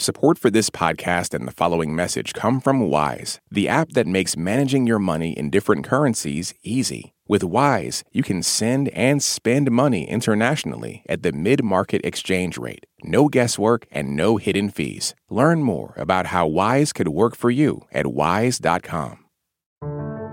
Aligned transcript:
Support 0.00 0.38
for 0.38 0.48
this 0.48 0.70
podcast 0.70 1.34
and 1.34 1.44
the 1.44 1.52
following 1.52 1.92
message 1.92 2.32
come 2.32 2.60
from 2.60 2.88
Wise, 2.88 3.40
the 3.50 3.68
app 3.68 3.90
that 3.94 4.06
makes 4.06 4.36
managing 4.36 4.86
your 4.86 5.00
money 5.00 5.32
in 5.32 5.50
different 5.50 5.84
currencies 5.84 6.54
easy. 6.62 7.14
With 7.26 7.42
Wise, 7.42 8.04
you 8.12 8.22
can 8.22 8.44
send 8.44 8.90
and 8.90 9.20
spend 9.20 9.72
money 9.72 10.08
internationally 10.08 11.02
at 11.08 11.24
the 11.24 11.32
mid 11.32 11.64
market 11.64 12.00
exchange 12.04 12.56
rate. 12.56 12.86
No 13.02 13.26
guesswork 13.26 13.88
and 13.90 14.14
no 14.14 14.36
hidden 14.36 14.70
fees. 14.70 15.16
Learn 15.30 15.64
more 15.64 15.94
about 15.96 16.26
how 16.26 16.46
Wise 16.46 16.92
could 16.92 17.08
work 17.08 17.34
for 17.34 17.50
you 17.50 17.80
at 17.90 18.06
wise.com. 18.06 19.24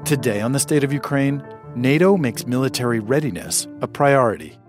Today 0.05 0.41
on 0.41 0.51
the 0.51 0.59
State 0.59 0.83
of 0.83 0.93
Ukraine, 0.93 1.41
NATO 1.75 2.17
makes 2.17 2.45
military 2.45 2.99
readiness 2.99 3.67
a 3.81 3.87
priority. 3.87 4.59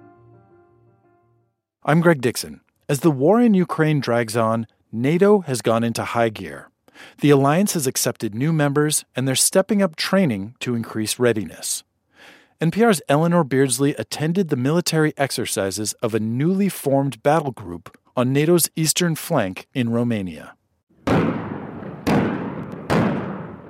I'm 1.84 2.00
Greg 2.00 2.22
Dixon. 2.22 2.62
As 2.88 3.00
the 3.00 3.10
war 3.10 3.40
in 3.40 3.52
Ukraine 3.52 3.98
drags 3.98 4.36
on, 4.36 4.66
NATO 4.96 5.40
has 5.40 5.60
gone 5.60 5.84
into 5.84 6.02
high 6.02 6.30
gear. 6.30 6.70
The 7.20 7.28
alliance 7.28 7.74
has 7.74 7.86
accepted 7.86 8.34
new 8.34 8.52
members, 8.52 9.04
and 9.14 9.28
they're 9.28 9.34
stepping 9.34 9.82
up 9.82 9.94
training 9.94 10.54
to 10.60 10.74
increase 10.74 11.18
readiness. 11.18 11.84
NPR's 12.62 13.02
Eleanor 13.06 13.44
Beardsley 13.44 13.94
attended 13.96 14.48
the 14.48 14.56
military 14.56 15.12
exercises 15.18 15.92
of 16.00 16.14
a 16.14 16.20
newly 16.20 16.70
formed 16.70 17.22
battle 17.22 17.50
group 17.50 17.94
on 18.16 18.32
NATO's 18.32 18.70
eastern 18.74 19.14
flank 19.14 19.68
in 19.74 19.90
Romania. 19.90 20.54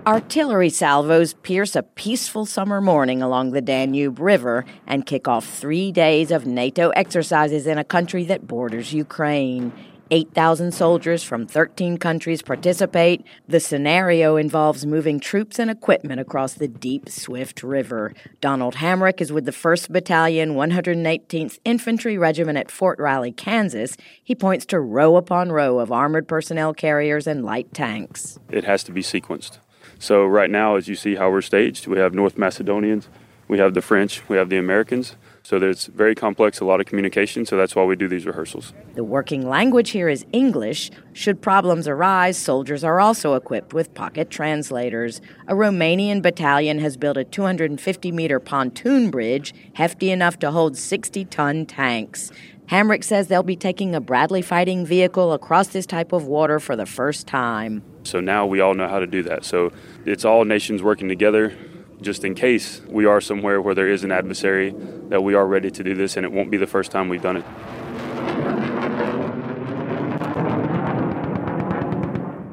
Artillery 0.07 0.71
salvos 0.71 1.35
pierce 1.35 1.75
a 1.75 1.83
peaceful 1.83 2.47
summer 2.47 2.81
morning 2.81 3.21
along 3.21 3.51
the 3.51 3.61
Danube 3.61 4.21
River 4.21 4.65
and 4.87 5.05
kick 5.05 5.27
off 5.27 5.45
three 5.45 5.91
days 5.91 6.31
of 6.31 6.47
NATO 6.47 6.91
exercises 6.91 7.67
in 7.67 7.77
a 7.77 7.83
country 7.83 8.23
that 8.27 8.47
borders 8.47 8.93
Ukraine. 8.93 9.73
8,000 10.11 10.73
soldiers 10.73 11.23
from 11.23 11.47
13 11.47 11.99
countries 11.99 12.43
participate. 12.43 13.25
The 13.49 13.61
scenario 13.61 14.37
involves 14.37 14.87
moving 14.87 15.19
troops 15.19 15.59
and 15.59 15.71
equipment 15.71 16.21
across 16.21 16.55
the 16.55 16.69
deep, 16.69 17.09
swift 17.09 17.63
river. 17.63 18.13
Donald 18.41 18.77
Hamrick 18.77 19.21
is 19.21 19.33
with 19.33 19.45
the 19.45 19.53
1st 19.53 19.91
Battalion, 19.91 20.55
118th 20.55 21.59
Infantry 21.65 22.17
Regiment 22.17 22.59
at 22.59 22.71
Fort 22.71 22.99
Riley, 22.99 23.33
Kansas. 23.33 23.97
He 24.23 24.35
points 24.35 24.67
to 24.67 24.81
row 24.81 25.17
upon 25.17 25.51
row 25.51 25.79
of 25.79 25.91
armored 25.91 26.29
personnel 26.29 26.73
carriers 26.73 27.27
and 27.27 27.45
light 27.45 27.75
tanks. 27.75 28.39
It 28.51 28.65
has 28.65 28.85
to 28.85 28.93
be 28.93 29.03
sequenced. 29.03 29.59
So, 29.99 30.25
right 30.27 30.51
now, 30.51 30.77
as 30.77 30.89
you 30.89 30.95
see 30.95 31.15
how 31.15 31.31
we're 31.31 31.41
staged, 31.41 31.87
we 31.87 31.99
have 31.99 32.15
North 32.15 32.37
Macedonians, 32.37 33.09
we 33.49 33.59
have 33.59 33.75
the 33.75 33.83
French, 33.83 34.29
we 34.29 34.37
have 34.37 34.49
the 34.49 34.59
Americans. 34.59 35.17
So 35.43 35.59
it's 35.59 35.87
very 35.87 36.17
complex, 36.17 36.59
a 36.59 36.65
lot 36.65 36.81
of 36.81 36.87
communication, 36.87 37.47
so 37.47 37.57
that's 37.57 37.77
why 37.77 37.85
we 37.85 37.95
do 37.95 38.09
these 38.09 38.27
rehearsals. 38.27 38.73
The 38.97 39.05
working 39.05 39.49
language 39.49 39.91
here 39.91 40.09
is 40.09 40.27
English. 40.33 40.91
Should 41.13 41.41
problems 41.41 41.87
arise, 41.87 42.37
soldiers 42.37 42.83
are 42.83 42.99
also 42.99 43.35
equipped 43.35 43.73
with 43.73 43.95
pocket 43.95 44.29
translators. 44.29 45.21
A 45.47 45.55
Romanian 45.55 46.21
battalion 46.21 46.81
has 46.81 46.97
built 46.97 47.17
a 47.17 47.23
250 47.23 48.11
meter 48.11 48.41
pontoon 48.41 49.09
bridge, 49.09 49.55
hefty 49.75 50.11
enough 50.11 50.37
to 50.41 50.51
hold 50.51 50.77
60 50.77 51.25
ton 51.27 51.65
tanks. 51.65 52.33
Hamrick 52.69 53.05
says 53.05 53.29
they'll 53.29 53.45
be 53.45 53.55
taking 53.55 53.95
a 53.95 54.01
Bradley 54.01 54.43
fighting 54.43 54.85
vehicle 54.85 55.33
across 55.33 55.69
this 55.69 55.87
type 55.87 56.13
of 56.13 56.27
water 56.27 56.59
for 56.59 56.75
the 56.75 56.87
first 56.87 57.29
time. 57.29 57.85
So 58.03 58.19
now 58.19 58.45
we 58.47 58.59
all 58.59 58.75
know 58.75 58.89
how 58.89 58.99
to 58.99 59.07
do 59.07 59.23
that. 59.23 59.45
So 59.45 59.73
it's 60.05 60.25
all 60.25 60.45
nations 60.45 60.83
working 60.83 61.09
together 61.09 61.57
just 62.01 62.25
in 62.25 62.35
case 62.35 62.81
we 62.89 63.07
are 63.07 63.21
somewhere 63.21 63.61
where 63.61 63.75
there 63.75 63.89
is 63.89 64.05
an 64.05 64.13
adversary, 64.13 64.75
that 65.09 65.23
we 65.23 65.35
are 65.35 65.47
ready 65.47 65.71
to 65.71 65.83
do 65.83 65.95
this, 65.95 66.17
and 66.17 66.27
it 66.27 66.33
won't 66.33 66.51
be 66.51 66.57
the 66.57 66.67
first 66.67 66.91
time 66.91 67.09
we've 67.09 67.23
done 67.23 67.39
it. 67.39 67.45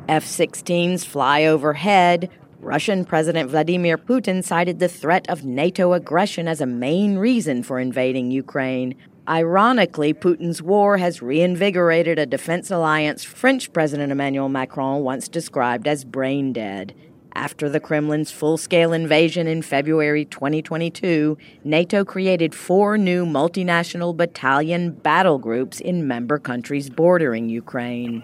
F 0.07 0.25
16s 0.25 1.05
fly 1.05 1.45
overhead. 1.45 2.29
Russian 2.59 3.03
President 3.03 3.49
Vladimir 3.49 3.97
Putin 3.97 4.43
cited 4.43 4.79
the 4.79 4.87
threat 4.87 5.29
of 5.29 5.43
NATO 5.43 5.93
aggression 5.93 6.47
as 6.47 6.61
a 6.61 6.65
main 6.65 7.17
reason 7.17 7.63
for 7.63 7.79
invading 7.79 8.31
Ukraine. 8.31 8.95
Ironically, 9.27 10.13
Putin's 10.13 10.61
war 10.61 10.97
has 10.97 11.21
reinvigorated 11.21 12.19
a 12.19 12.25
defense 12.25 12.69
alliance 12.69 13.23
French 13.23 13.71
President 13.73 14.11
Emmanuel 14.11 14.49
Macron 14.49 15.03
once 15.03 15.27
described 15.27 15.87
as 15.87 16.05
brain 16.05 16.53
dead. 16.53 16.93
After 17.35 17.67
the 17.67 17.79
Kremlin's 17.79 18.29
full 18.29 18.57
scale 18.57 18.93
invasion 18.93 19.47
in 19.47 19.63
February 19.63 20.25
2022, 20.25 21.35
NATO 21.63 22.05
created 22.05 22.53
four 22.53 22.95
new 22.95 23.25
multinational 23.25 24.15
battalion 24.15 24.91
battle 24.91 25.39
groups 25.39 25.79
in 25.79 26.07
member 26.07 26.37
countries 26.37 26.91
bordering 26.91 27.49
Ukraine. 27.49 28.23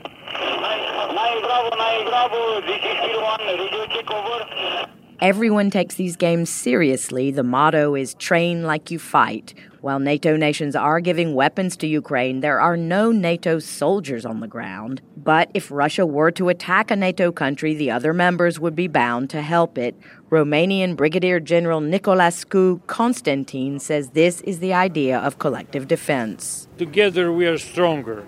Everyone 5.22 5.70
takes 5.70 5.96
these 5.96 6.16
games 6.16 6.50
seriously. 6.50 7.30
The 7.30 7.44
motto 7.44 7.94
is 7.94 8.14
train 8.14 8.64
like 8.64 8.90
you 8.90 8.98
fight. 8.98 9.54
While 9.82 10.00
NATO 10.00 10.38
nations 10.38 10.78
are 10.78 11.02
giving 11.02 11.36
weapons 11.36 11.76
to 11.78 11.88
Ukraine, 11.88 12.40
there 12.40 12.62
are 12.62 12.78
no 12.78 13.12
NATO 13.12 13.60
soldiers 13.60 14.26
on 14.26 14.40
the 14.40 14.48
ground. 14.48 15.02
But 15.18 15.52
if 15.54 15.72
Russia 15.72 16.06
were 16.06 16.32
to 16.32 16.48
attack 16.48 16.90
a 16.90 16.96
NATO 16.96 17.34
country, 17.34 17.74
the 17.74 17.92
other 17.92 18.14
members 18.14 18.62
would 18.62 18.76
be 18.78 18.88
bound 18.88 19.30
to 19.32 19.42
help 19.42 19.78
it. 19.78 19.94
Romanian 20.30 20.96
Brigadier 20.96 21.42
General 21.42 21.82
Nicolascu 21.82 22.88
Constantin 22.88 23.78
says 23.80 24.12
this 24.12 24.40
is 24.42 24.60
the 24.60 24.74
idea 24.74 25.20
of 25.20 25.38
collective 25.38 25.90
defense. 25.90 26.70
Together 26.78 27.30
we 27.30 27.46
are 27.46 27.58
stronger. 27.58 28.26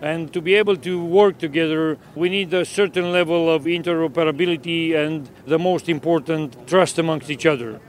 And 0.00 0.32
to 0.32 0.40
be 0.40 0.54
able 0.54 0.76
to 0.76 1.04
work 1.04 1.36
together, 1.36 1.98
we 2.14 2.30
need 2.30 2.54
a 2.54 2.64
certain 2.64 3.12
level 3.12 3.50
of 3.50 3.64
interoperability 3.64 4.94
and, 4.94 5.28
the 5.46 5.58
most 5.58 5.90
important, 5.90 6.66
trust 6.66 6.98
amongst 6.98 7.30
each 7.30 7.44
other. 7.44 7.80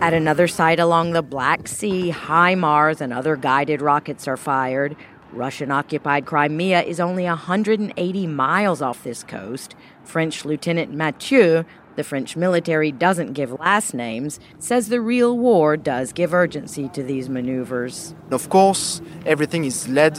At 0.00 0.14
another 0.14 0.46
site 0.48 0.78
along 0.78 1.12
the 1.12 1.22
Black 1.22 1.66
Sea, 1.66 2.10
HIMARS 2.10 3.00
and 3.00 3.12
other 3.12 3.36
guided 3.36 3.80
rockets 3.82 4.28
are 4.28 4.36
fired. 4.36 4.96
Russian 5.32 5.70
occupied 5.70 6.26
Crimea 6.26 6.82
is 6.82 7.00
only 7.00 7.24
180 7.24 8.26
miles 8.26 8.82
off 8.82 9.02
this 9.02 9.24
coast. 9.24 9.74
French 10.04 10.44
Lieutenant 10.44 10.92
Mathieu 10.92 11.64
the 11.96 12.04
French 12.04 12.36
military 12.36 12.92
doesn't 12.92 13.32
give 13.32 13.52
last 13.60 13.94
names, 13.94 14.40
says 14.58 14.88
the 14.88 15.00
real 15.00 15.36
war 15.38 15.76
does 15.76 16.12
give 16.12 16.32
urgency 16.34 16.88
to 16.90 17.02
these 17.02 17.28
maneuvers. 17.28 18.14
Of 18.30 18.48
course, 18.48 19.02
everything 19.26 19.64
is 19.64 19.88
led 19.88 20.18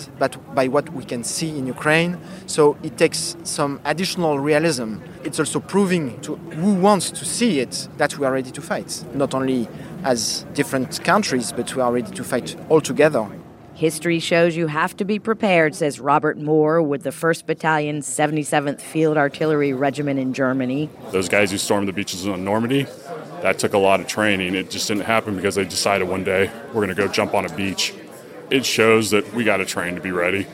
by 0.53 0.67
what 0.67 0.91
we 0.93 1.03
can 1.03 1.23
see 1.23 1.57
in 1.57 1.67
Ukraine, 1.67 2.17
so 2.45 2.77
it 2.83 2.97
takes 2.97 3.35
some 3.43 3.79
additional 3.85 4.39
realism. 4.39 4.97
It's 5.23 5.39
also 5.39 5.59
proving 5.59 6.19
to 6.21 6.35
who 6.35 6.75
wants 6.75 7.09
to 7.11 7.25
see 7.25 7.59
it 7.59 7.87
that 7.97 8.17
we 8.17 8.25
are 8.25 8.33
ready 8.33 8.51
to 8.51 8.61
fight, 8.61 9.03
not 9.13 9.33
only 9.33 9.67
as 10.03 10.45
different 10.53 11.03
countries, 11.03 11.51
but 11.51 11.75
we 11.75 11.81
are 11.81 11.91
ready 11.91 12.11
to 12.11 12.23
fight 12.23 12.55
all 12.69 12.81
together. 12.81 13.27
History 13.75 14.19
shows 14.19 14.55
you 14.55 14.67
have 14.67 14.95
to 14.97 15.05
be 15.05 15.17
prepared, 15.17 15.73
says 15.73 15.99
Robert 15.99 16.37
Moore 16.37 16.81
with 16.81 17.01
the 17.01 17.09
1st 17.09 17.47
Battalion, 17.47 18.01
77th 18.01 18.79
Field 18.79 19.17
Artillery 19.17 19.73
Regiment 19.73 20.19
in 20.19 20.31
Germany. 20.33 20.89
Those 21.11 21.27
guys 21.27 21.49
who 21.49 21.57
stormed 21.57 21.87
the 21.87 21.93
beaches 21.93 22.27
on 22.27 22.43
Normandy, 22.43 22.85
that 23.41 23.57
took 23.57 23.73
a 23.73 23.79
lot 23.79 23.99
of 23.99 24.05
training. 24.05 24.53
It 24.53 24.69
just 24.69 24.87
didn't 24.87 25.05
happen 25.05 25.35
because 25.35 25.55
they 25.55 25.65
decided 25.65 26.07
one 26.07 26.23
day 26.23 26.51
we're 26.67 26.85
going 26.85 26.89
to 26.89 26.95
go 26.95 27.07
jump 27.07 27.33
on 27.33 27.45
a 27.45 27.55
beach. 27.55 27.95
It 28.51 28.63
shows 28.63 29.09
that 29.09 29.33
we 29.33 29.43
got 29.43 29.57
to 29.57 29.65
train 29.65 29.95
to 29.95 30.01
be 30.01 30.11
ready. 30.11 30.45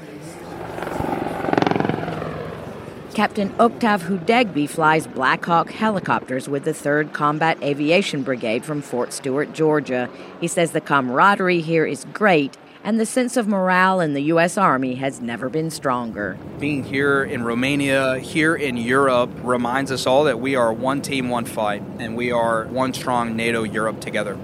Captain 3.14 3.54
Octave 3.60 4.04
Hudegby 4.04 4.70
flies 4.70 5.06
Black 5.06 5.44
Hawk 5.44 5.72
helicopters 5.72 6.48
with 6.48 6.64
the 6.64 6.72
3rd 6.72 7.12
Combat 7.12 7.62
Aviation 7.62 8.24
Brigade 8.24 8.64
from 8.64 8.82
Fort 8.82 9.12
Stewart, 9.12 9.52
Georgia. 9.52 10.10
He 10.40 10.48
says 10.48 10.72
the 10.72 10.80
camaraderie 10.80 11.60
here 11.60 11.86
is 11.86 12.06
great 12.14 12.56
and 12.84 13.00
the 13.00 13.06
sense 13.06 13.38
of 13.38 13.48
morale 13.48 14.00
in 14.00 14.14
the 14.14 14.24
U.S. 14.24 14.58
Army 14.58 14.96
has 14.96 15.22
never 15.22 15.50
been 15.50 15.70
stronger. 15.70 16.38
Being 16.60 16.84
here 16.84 17.24
in 17.24 17.44
Romania, 17.44 18.20
here 18.20 18.56
in 18.56 18.78
Europe, 18.78 19.30
reminds 19.44 19.92
us 19.92 20.06
all 20.06 20.24
that 20.26 20.40
we 20.40 20.56
are 20.56 20.72
one 20.72 21.02
team, 21.02 21.30
one 21.30 21.46
fight, 21.46 21.84
and 22.00 22.16
we 22.16 22.32
are 22.32 22.66
one 22.66 22.94
strong 22.94 23.36
NATO 23.36 23.64
Europe 23.64 24.00
together. 24.00 24.38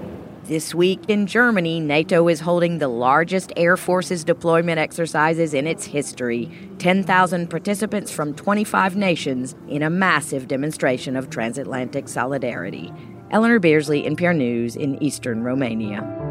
This 0.44 0.72
week 0.72 1.00
in 1.08 1.26
Germany, 1.26 1.80
NATO 1.80 2.28
is 2.28 2.38
holding 2.38 2.78
the 2.78 2.86
largest 2.86 3.52
Air 3.56 3.76
Forces 3.76 4.22
deployment 4.22 4.78
exercises 4.78 5.52
in 5.52 5.66
its 5.66 5.86
history 5.86 6.48
10,000 6.78 7.50
participants 7.50 8.12
from 8.12 8.32
25 8.32 8.94
nations 8.94 9.56
in 9.66 9.82
a 9.82 9.90
massive 9.90 10.46
demonstration 10.46 11.16
of 11.16 11.30
transatlantic 11.30 12.08
solidarity. 12.08 12.92
Eleanor 13.32 13.58
Beardsley, 13.58 14.04
NPR 14.04 14.36
News 14.36 14.76
in 14.76 15.02
eastern 15.02 15.42
Romania. 15.42 16.25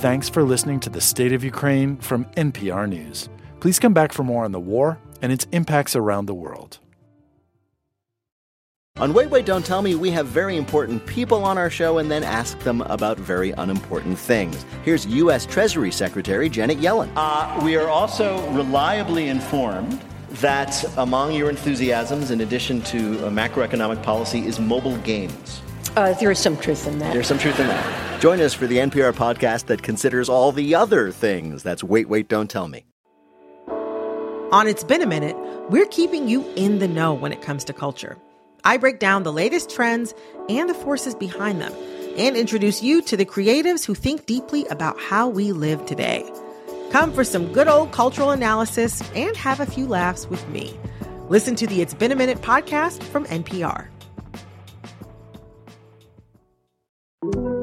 Thanks 0.00 0.30
for 0.30 0.42
listening 0.42 0.80
to 0.80 0.88
the 0.88 0.98
State 0.98 1.34
of 1.34 1.44
Ukraine 1.44 1.98
from 1.98 2.24
NPR 2.34 2.88
News. 2.88 3.28
Please 3.60 3.78
come 3.78 3.92
back 3.92 4.14
for 4.14 4.22
more 4.22 4.46
on 4.46 4.52
the 4.52 4.58
war 4.58 4.98
and 5.20 5.30
its 5.30 5.46
impacts 5.52 5.94
around 5.94 6.24
the 6.24 6.32
world. 6.32 6.78
On 8.96 9.12
Wait, 9.12 9.28
Wait, 9.28 9.44
Don't 9.44 9.62
Tell 9.62 9.82
Me, 9.82 9.94
we 9.96 10.10
have 10.10 10.26
very 10.26 10.56
important 10.56 11.04
people 11.04 11.44
on 11.44 11.58
our 11.58 11.68
show 11.68 11.98
and 11.98 12.10
then 12.10 12.24
ask 12.24 12.58
them 12.60 12.80
about 12.80 13.18
very 13.18 13.50
unimportant 13.50 14.18
things. 14.18 14.64
Here's 14.84 15.04
U.S. 15.04 15.44
Treasury 15.44 15.90
Secretary 15.90 16.48
Janet 16.48 16.78
Yellen. 16.78 17.12
Uh, 17.14 17.60
we 17.62 17.76
are 17.76 17.90
also 17.90 18.50
reliably 18.52 19.28
informed 19.28 20.00
that 20.30 20.82
among 20.96 21.34
your 21.34 21.50
enthusiasms, 21.50 22.30
in 22.30 22.40
addition 22.40 22.80
to 22.84 23.16
macroeconomic 23.28 24.02
policy, 24.02 24.46
is 24.46 24.58
mobile 24.58 24.96
games. 24.98 25.60
Uh, 26.00 26.14
there 26.14 26.30
is 26.30 26.38
some 26.38 26.56
truth 26.56 26.86
in 26.86 26.98
that. 26.98 27.12
There's 27.12 27.26
some 27.26 27.38
truth 27.38 27.60
in 27.60 27.66
that. 27.66 28.20
Join 28.22 28.40
us 28.40 28.54
for 28.54 28.66
the 28.66 28.78
NPR 28.78 29.12
podcast 29.12 29.66
that 29.66 29.82
considers 29.82 30.30
all 30.30 30.50
the 30.50 30.74
other 30.74 31.10
things. 31.10 31.62
That's 31.62 31.84
Wait, 31.84 32.08
Wait, 32.08 32.26
Don't 32.26 32.48
Tell 32.48 32.68
Me. 32.68 32.86
On 34.50 34.66
It's 34.66 34.82
Been 34.82 35.02
a 35.02 35.06
Minute, 35.06 35.36
we're 35.68 35.84
keeping 35.84 36.26
you 36.26 36.50
in 36.56 36.78
the 36.78 36.88
know 36.88 37.12
when 37.12 37.32
it 37.32 37.42
comes 37.42 37.64
to 37.64 37.74
culture. 37.74 38.16
I 38.64 38.78
break 38.78 38.98
down 38.98 39.24
the 39.24 39.32
latest 39.32 39.68
trends 39.68 40.14
and 40.48 40.70
the 40.70 40.74
forces 40.74 41.14
behind 41.14 41.60
them 41.60 41.74
and 42.16 42.34
introduce 42.34 42.82
you 42.82 43.02
to 43.02 43.18
the 43.18 43.26
creatives 43.26 43.84
who 43.84 43.94
think 43.94 44.24
deeply 44.24 44.64
about 44.68 44.98
how 44.98 45.28
we 45.28 45.52
live 45.52 45.84
today. 45.84 46.26
Come 46.92 47.12
for 47.12 47.24
some 47.24 47.52
good 47.52 47.68
old 47.68 47.92
cultural 47.92 48.30
analysis 48.30 49.02
and 49.14 49.36
have 49.36 49.60
a 49.60 49.66
few 49.66 49.86
laughs 49.86 50.26
with 50.30 50.48
me. 50.48 50.80
Listen 51.28 51.54
to 51.56 51.66
the 51.66 51.82
It's 51.82 51.92
Been 51.92 52.10
a 52.10 52.16
Minute 52.16 52.38
podcast 52.38 53.02
from 53.02 53.26
NPR. 53.26 53.89